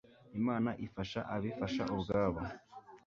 [0.39, 2.41] Imana ifasha abifasha ubwabo